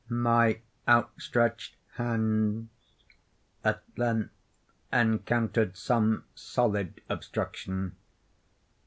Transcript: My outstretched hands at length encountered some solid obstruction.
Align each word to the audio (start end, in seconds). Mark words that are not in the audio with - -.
My 0.09 0.59
outstretched 0.87 1.75
hands 1.93 2.69
at 3.63 3.83
length 3.95 4.31
encountered 4.91 5.77
some 5.77 6.23
solid 6.33 7.01
obstruction. 7.07 7.95